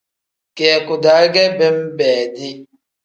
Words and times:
Kiyaku-daa 0.55 1.23
ge 1.33 1.43
benbeedi. 1.57 2.49